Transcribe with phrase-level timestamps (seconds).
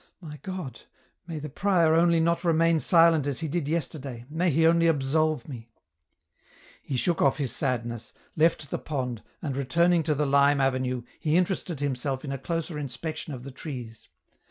[0.19, 0.81] My God!
[1.27, 5.47] may the prior only not remain silent as he did yesterday, may he only absolve
[5.47, 5.69] me!"
[6.81, 11.37] He shook off his sadness, left the pond, and returning to the lime avenue, he
[11.37, 14.09] interested himself in a closer inspection of the trees.